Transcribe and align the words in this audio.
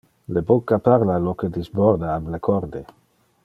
Le 0.37 0.41
bucca 0.51 0.79
parla 0.87 1.19
lo 1.25 1.35
que 1.43 1.51
disborda 1.59 2.11
ab 2.15 2.33
le 2.37 2.41
corde. 2.51 2.83